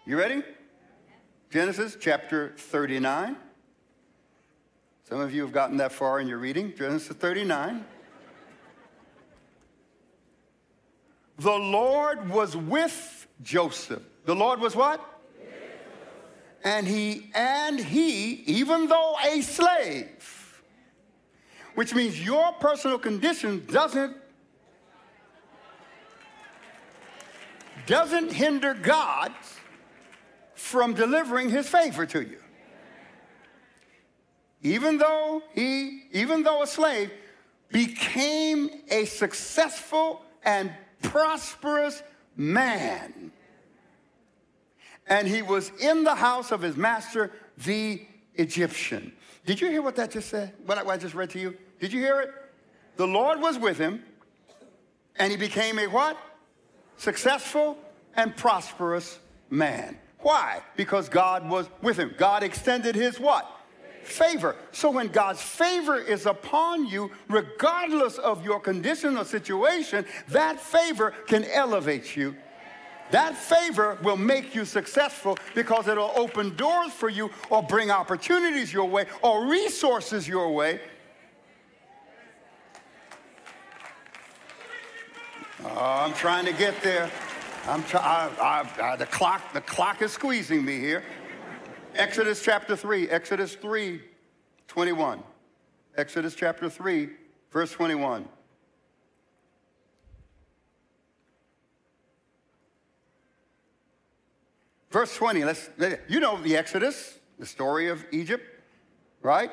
[0.07, 0.43] You ready?
[1.51, 3.37] Genesis chapter 39.
[5.09, 6.75] Some of you have gotten that far in your reading.
[6.77, 7.83] Genesis 39.
[11.39, 14.03] The Lord was with Joseph.
[14.27, 15.01] The Lord was what?
[16.63, 20.63] And he, and he, even though a slave,
[21.75, 24.15] which means your personal condition doesn't,
[27.87, 29.33] doesn't hinder God
[30.55, 32.38] from delivering his favor to you.
[34.63, 37.11] Even though he, even though a slave,
[37.71, 42.03] became a successful and prosperous
[42.37, 43.31] man.
[45.07, 48.03] And he was in the house of his master, the
[48.35, 49.13] Egyptian.
[49.47, 50.53] Did you hear what that just said?
[50.67, 51.57] What I just read to you?
[51.81, 52.31] Did you hear it?
[52.97, 54.03] The Lord was with him,
[55.17, 56.17] and he became a what?
[56.97, 57.79] Successful
[58.17, 59.19] and prosperous
[59.51, 59.97] man.
[60.19, 60.63] Why?
[60.77, 62.15] Because God was with him.
[62.19, 63.49] God extended his what?
[64.09, 64.57] Favor.
[64.73, 71.13] So when God's favor is upon you, regardless of your condition or situation, that favor
[71.27, 72.35] can elevate you.
[73.11, 78.73] That favor will make you successful because it'll open doors for you or bring opportunities
[78.73, 80.81] your way or resources your way.
[85.65, 87.11] Oh, I'm trying to get there.
[87.67, 91.03] I'm try- I, I, I, the clock, the clock is squeezing me here.
[91.99, 94.01] Exodus chapter 3, Exodus 3,
[94.69, 95.21] 21.
[95.97, 97.09] Exodus chapter 3,
[97.51, 98.29] verse 21.
[104.93, 105.71] Verse 20, let's,
[106.09, 108.45] you know the Exodus, the story of Egypt,
[109.23, 109.51] right?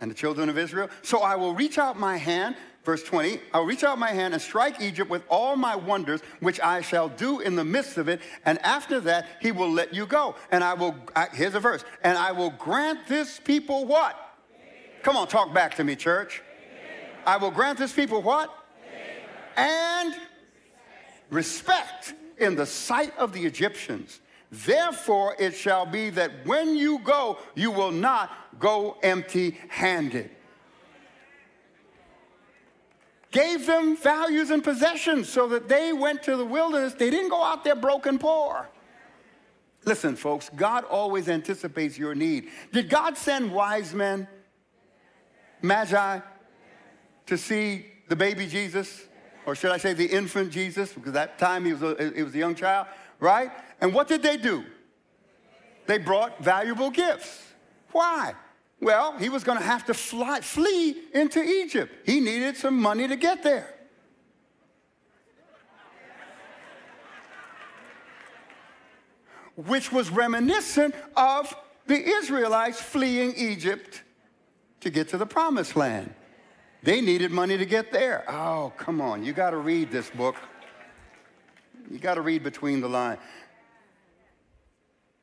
[0.00, 0.88] And the children of Israel.
[1.02, 2.54] So I will reach out my hand
[2.88, 6.58] Verse 20, I'll reach out my hand and strike Egypt with all my wonders, which
[6.58, 8.22] I shall do in the midst of it.
[8.46, 10.36] And after that, he will let you go.
[10.50, 10.96] And I will,
[11.34, 14.16] here's a verse, and I will grant this people what?
[15.02, 16.42] Come on, talk back to me, church.
[17.26, 18.50] I will grant this people what?
[19.58, 20.14] And
[21.28, 24.18] respect in the sight of the Egyptians.
[24.50, 30.30] Therefore, it shall be that when you go, you will not go empty handed
[33.30, 36.94] gave them values and possessions so that they went to the wilderness.
[36.94, 38.68] They didn't go out there broken poor.
[39.84, 42.48] Listen, folks, God always anticipates your need.
[42.72, 44.26] Did God send wise men,
[45.62, 46.20] magi?
[47.28, 49.06] to see the baby Jesus,
[49.44, 52.34] or should I say the infant Jesus, because that time he was a, he was
[52.34, 52.86] a young child,
[53.20, 53.50] right?
[53.80, 54.64] And what did they do?
[55.86, 57.42] They brought valuable gifts.
[57.92, 58.34] Why?
[58.80, 61.92] Well, he was going to have to fly, flee into Egypt.
[62.06, 63.74] He needed some money to get there.
[69.56, 71.52] Which was reminiscent of
[71.86, 74.02] the Israelites fleeing Egypt
[74.80, 76.14] to get to the promised land.
[76.84, 78.24] They needed money to get there.
[78.30, 79.24] Oh, come on.
[79.24, 80.36] You got to read this book.
[81.90, 83.18] You got to read between the lines.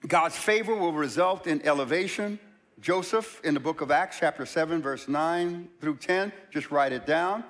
[0.05, 2.39] God's favor will result in elevation.
[2.85, 6.31] Joseph in the book of Acts, chapter 7, verse 9 through 10.
[6.51, 7.43] Just write it down.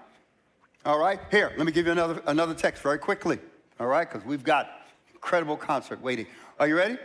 [0.86, 3.38] All right, here, let me give you another, another text very quickly.
[3.78, 4.70] All right, because we've got
[5.14, 6.26] incredible concert waiting.
[6.58, 6.98] Are you ready?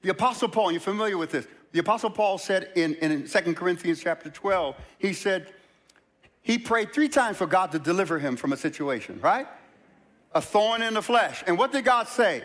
[0.00, 1.46] The Apostle Paul, you're familiar with this.
[1.72, 5.52] The Apostle Paul said in, in 2 Corinthians chapter 12, he said,
[6.40, 9.48] he prayed three times for God to deliver him from a situation, right?
[10.32, 11.44] A thorn in the flesh.
[11.46, 12.42] And what did God say?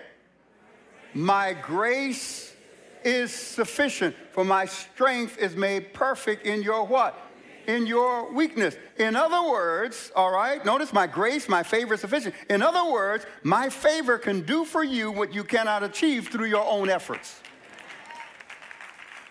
[1.14, 2.53] My grace
[3.03, 7.18] is sufficient, for my strength is made perfect in your what?
[7.68, 8.76] In your weakness.
[8.97, 12.36] In other words, all right, notice my grace, my favor is sufficient.
[12.49, 16.66] In other words, my favor can do for you what you cannot achieve through your
[16.66, 17.41] own efforts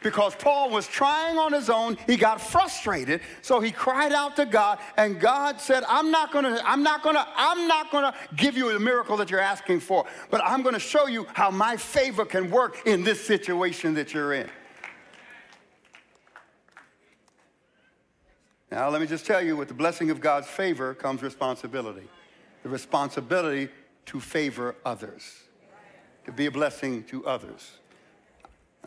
[0.03, 1.97] because Paul was trying on his own.
[2.07, 6.45] He got frustrated, so he cried out to God, and God said, "I'm not going
[6.45, 9.41] to I'm not going to I'm not going to give you the miracle that you're
[9.41, 13.25] asking for, but I'm going to show you how my favor can work in this
[13.25, 14.49] situation that you're in."
[18.71, 22.07] Now, let me just tell you with the blessing of God's favor comes responsibility.
[22.63, 23.71] The responsibility
[24.07, 25.43] to favor others,
[26.27, 27.79] to be a blessing to others.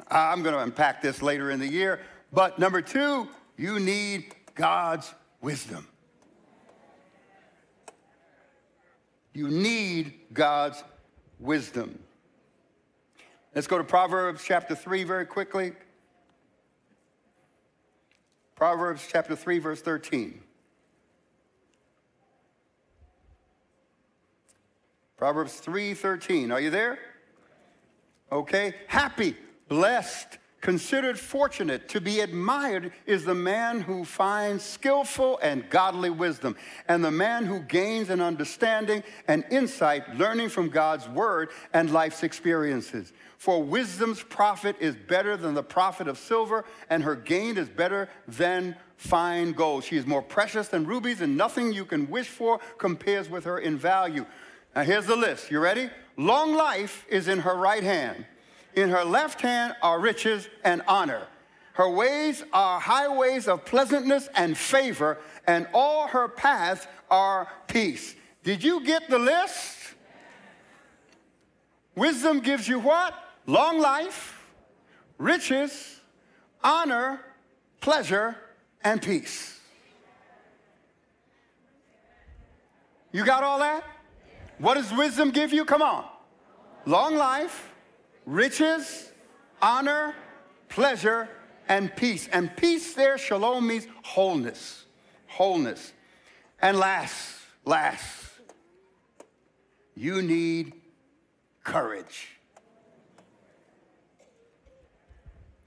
[0.09, 1.99] I'm going to unpack this later in the year.
[2.33, 3.27] But number two,
[3.57, 5.87] you need God's wisdom.
[9.33, 10.83] You need God's
[11.39, 11.99] wisdom.
[13.55, 15.73] Let's go to Proverbs chapter 3 very quickly.
[18.55, 20.41] Proverbs chapter 3, verse 13.
[25.21, 26.51] Proverbs 3:13.
[26.51, 26.97] Are you there?
[28.31, 28.73] Okay.
[28.87, 29.37] Happy
[29.71, 36.57] Blessed, considered fortunate, to be admired is the man who finds skillful and godly wisdom,
[36.89, 42.21] and the man who gains an understanding and insight, learning from God's word and life's
[42.21, 43.13] experiences.
[43.37, 48.09] For wisdom's profit is better than the profit of silver, and her gain is better
[48.27, 49.85] than fine gold.
[49.85, 53.57] She is more precious than rubies, and nothing you can wish for compares with her
[53.57, 54.25] in value.
[54.75, 55.49] Now, here's the list.
[55.49, 55.89] You ready?
[56.17, 58.25] Long life is in her right hand
[58.75, 61.27] in her left hand are riches and honor.
[61.73, 65.17] Her ways are highways of pleasantness and favor,
[65.47, 68.15] and all her paths are peace.
[68.43, 69.77] Did you get the list?
[71.95, 73.13] Wisdom gives you what?
[73.45, 74.45] Long life,
[75.17, 75.99] riches,
[76.63, 77.19] honor,
[77.79, 78.35] pleasure,
[78.83, 79.59] and peace.
[83.11, 83.83] You got all that?
[84.57, 85.65] What does wisdom give you?
[85.65, 86.05] Come on.
[86.85, 87.70] Long life,
[88.31, 89.11] riches,
[89.61, 90.15] honor,
[90.69, 91.27] pleasure,
[91.67, 92.29] and peace.
[92.31, 94.85] And peace there, shalom means wholeness.
[95.27, 95.91] Wholeness.
[96.61, 98.31] And last, last,
[99.95, 100.73] you need
[101.63, 102.29] courage.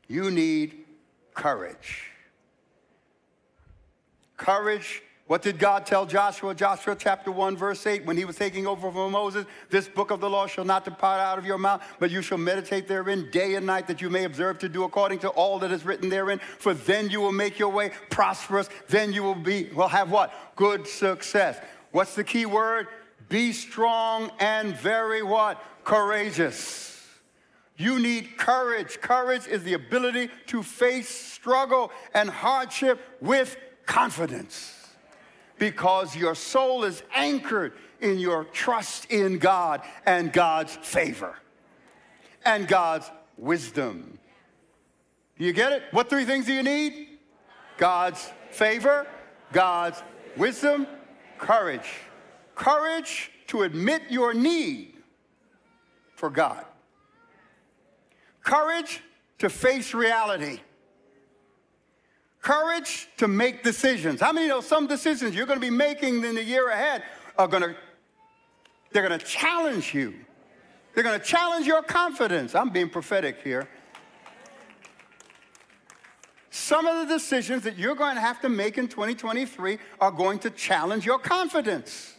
[0.09, 0.85] You need
[1.35, 2.11] courage.
[4.37, 6.55] Courage what did God tell Joshua?
[6.55, 10.21] Joshua chapter 1, verse 8, when he was taking over from Moses, this book of
[10.21, 13.55] the law shall not depart out of your mouth, but you shall meditate therein day
[13.55, 16.41] and night, that you may observe to do according to all that is written therein.
[16.59, 18.69] For then you will make your way prosperous.
[18.89, 20.31] Then you will be, will have what?
[20.57, 21.59] Good success.
[21.91, 22.89] What's the key word?
[23.31, 25.59] Be strong and very what?
[25.85, 27.03] Courageous.
[27.79, 29.01] You need courage.
[29.01, 33.57] Courage is the ability to face struggle and hardship with
[33.87, 34.84] confidence
[35.59, 41.37] because your soul is anchored in your trust in God and God's favor
[42.45, 44.19] and God's wisdom.
[45.39, 45.83] Do you get it?
[45.91, 47.09] What three things do you need?
[47.77, 49.07] God's favor,
[49.53, 50.03] God's
[50.37, 50.87] wisdom,
[51.39, 51.91] courage.
[52.55, 54.95] Courage to admit your need
[56.15, 56.65] for God.
[58.43, 59.03] Courage
[59.39, 60.61] to face reality
[62.45, 64.21] courage to make decisions.
[64.21, 67.03] How many know some decisions you're going to be making in the year ahead
[67.39, 67.75] are going to
[68.93, 70.15] they're going to challenge you.
[70.95, 72.55] They're going to challenge your confidence.
[72.55, 73.67] I'm being prophetic here.
[76.51, 80.39] some of the decisions that you're going to have to make in 2023 are going
[80.39, 82.15] to challenge your confidence.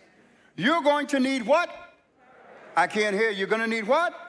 [0.58, 1.70] You're going to need what?
[2.76, 3.30] I can't hear.
[3.30, 4.25] You're going to need what?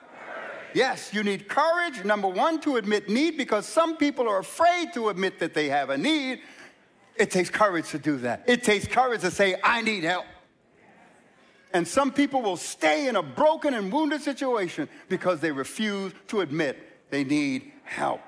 [0.77, 5.09] Yes, you need courage, number one, to admit need because some people are afraid to
[5.09, 6.41] admit that they have a need.
[7.17, 8.45] It takes courage to do that.
[8.47, 10.27] It takes courage to say, I need help.
[11.73, 16.43] And some people will stay in a broken and wounded situation because they refuse to
[16.43, 16.77] admit
[17.09, 18.21] they need help.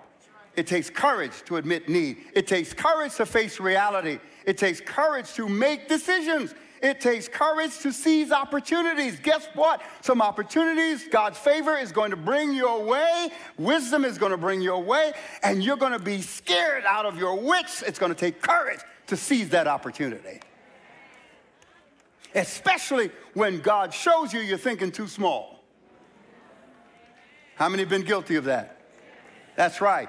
[0.57, 2.16] It takes courage to admit need.
[2.32, 4.20] It takes courage to face reality.
[4.46, 6.55] It takes courage to make decisions.
[6.83, 9.18] It takes courage to seize opportunities.
[9.20, 9.83] Guess what?
[10.01, 14.61] Some opportunities, God's favor is going to bring your way, wisdom is going to bring
[14.61, 15.12] your way,
[15.43, 17.83] and you're going to be scared out of your wits.
[17.83, 20.41] It's going to take courage to seize that opportunity.
[22.35, 25.64] Especially when God shows you you're thinking too small.
[27.57, 28.81] How many have been guilty of that?
[29.57, 30.09] That's right.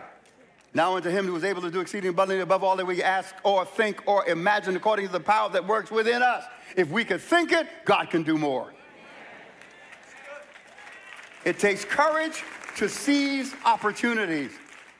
[0.73, 3.33] Now unto him who is able to do exceeding abundantly above all that we ask
[3.43, 6.43] or think or imagine according to the power that works within us.
[6.75, 8.73] If we could think it, God can do more.
[11.45, 12.43] It takes courage
[12.77, 14.51] to seize opportunities.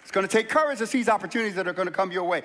[0.02, 2.44] It's going to take courage to seize opportunities that are going to come your way.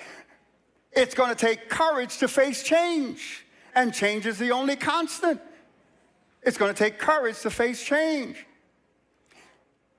[0.92, 3.44] It's going to take courage to face change,
[3.74, 5.40] and change is the only constant.
[6.42, 8.46] It's going to take courage to face change.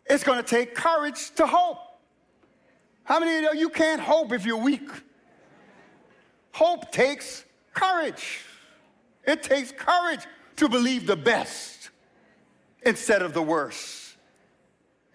[0.06, 1.80] It's going to take courage to hope.
[3.04, 4.88] How many of you know you can't hope if you're weak?
[6.52, 8.42] Hope takes courage.
[9.28, 10.26] It takes courage
[10.58, 11.90] to believe the best
[12.84, 14.16] instead of the worst.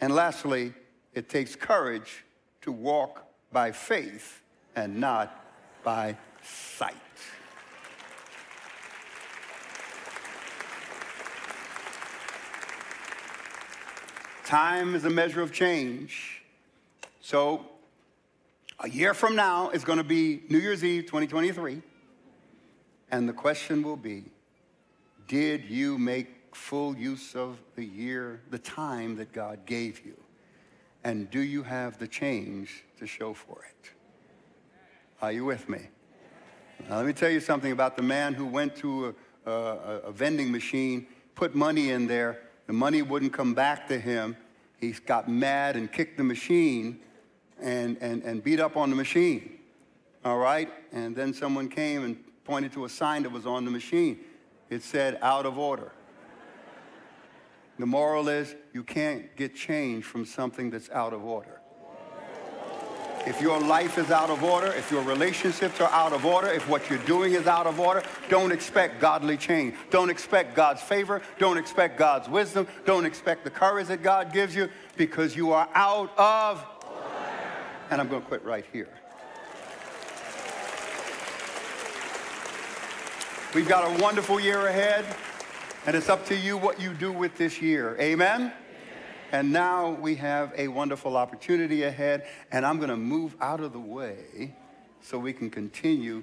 [0.01, 0.75] And lastly,
[1.15, 2.25] it takes courage
[2.63, 4.43] to walk by faith
[4.77, 5.45] and not
[5.83, 6.95] by sight.
[14.45, 16.43] Time is a measure of change.
[17.21, 17.67] So
[18.81, 21.83] a year from now is going to be New Year's Eve 2023.
[23.11, 24.25] And the question will be
[25.27, 30.17] Did you make full use of the year, the time that God gave you?
[31.03, 33.91] And do you have the change to show for it?
[35.23, 35.89] Are you with me?
[36.89, 39.15] Now, let me tell you something about the man who went to
[39.47, 39.55] a, a,
[40.07, 44.37] a vending machine, put money in there, the money wouldn't come back to him.
[44.79, 47.01] He got mad and kicked the machine
[47.61, 49.59] and, and, and beat up on the machine.
[50.25, 50.71] All right?
[50.93, 52.17] And then someone came and
[52.51, 54.19] pointed to a sign that was on the machine.
[54.71, 55.93] It said, out of order.
[57.79, 61.61] The moral is you can't get change from something that's out of order.
[63.25, 66.69] If your life is out of order, if your relationships are out of order, if
[66.69, 69.77] what you're doing is out of order, don't expect godly change.
[69.91, 71.23] Don't expect God's favor.
[71.39, 72.67] Don't expect God's wisdom.
[72.85, 76.67] Don't expect the courage that God gives you because you are out of
[77.91, 79.00] and I'm going to quit right here.
[83.53, 85.05] We've got a wonderful year ahead,
[85.85, 87.97] and it's up to you what you do with this year.
[87.99, 88.43] Amen?
[88.43, 88.53] Amen?
[89.33, 93.73] And now we have a wonderful opportunity ahead, and I'm going to move out of
[93.73, 94.55] the way
[95.01, 96.23] so we can continue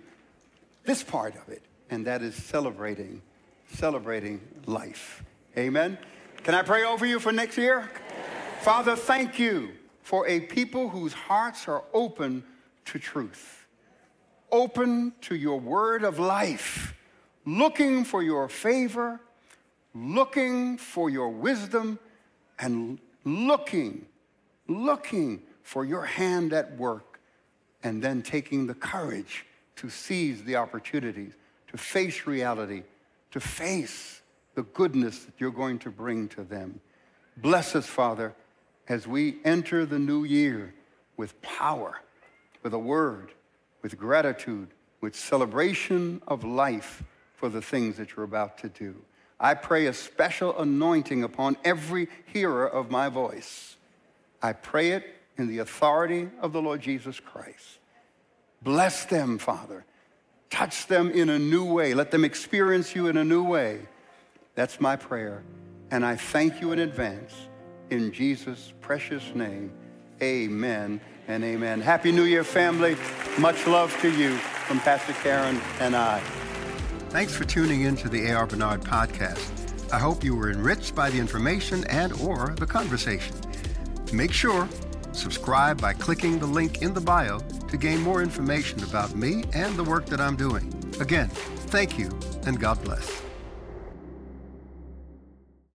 [0.86, 3.22] this part of it, and that is celebrating,
[3.74, 5.22] celebrating life.
[5.58, 5.98] Amen?
[6.44, 7.92] Can I pray over you for next year?
[8.62, 9.72] Father, thank you
[10.02, 12.46] for a people whose hearts are open
[12.86, 13.68] to truth,
[14.50, 16.94] open to your word of life,
[17.48, 19.20] looking for your favor,
[19.96, 21.98] looking for your wisdom,
[22.60, 24.06] and looking,
[24.68, 27.20] looking for your hand at work,
[27.82, 29.46] and then taking the courage
[29.78, 31.34] to seize the opportunities,
[31.68, 32.84] to face reality,
[33.32, 34.22] to face
[34.54, 36.80] the goodness that you're going to bring to them.
[37.38, 38.36] Bless us, Father
[38.88, 40.74] as we enter the new year
[41.18, 42.02] with power,
[42.64, 43.32] with a word,
[43.82, 44.70] with gratitude,
[45.02, 47.04] with celebration of life
[47.38, 48.96] for the things that you're about to do.
[49.40, 53.78] I pray a special anointing upon every hearer of my voice.
[54.42, 55.06] I pray it
[55.38, 57.80] in the authority of the Lord Jesus Christ.
[58.64, 59.86] Bless them, Father.
[60.50, 61.94] Touch them in a new way.
[61.94, 63.82] Let them experience you in a new way.
[64.56, 65.44] That's my prayer.
[65.92, 67.34] And I thank you in advance
[67.92, 69.72] in Jesus' precious name.
[70.22, 71.82] Amen and amen.
[71.82, 72.98] Happy New Year, family.
[73.38, 76.47] Much love to you from Pastor Karen and I.
[77.18, 78.46] Thanks for tuning in to the A.R.
[78.46, 79.92] Bernard podcast.
[79.92, 83.36] I hope you were enriched by the information and or the conversation.
[84.14, 84.70] Make sure
[85.14, 89.76] subscribe by clicking the link in the bio to gain more information about me and
[89.76, 90.72] the work that I'm doing.
[91.00, 92.12] Again, thank you
[92.46, 93.27] and God bless.